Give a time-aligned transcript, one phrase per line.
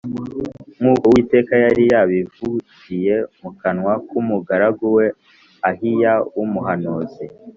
[0.77, 5.05] nk’uko Uwiteka yari yabivugiye mu kanwa k’umugaragu we
[5.69, 7.25] Ahiya w’umuhanuzi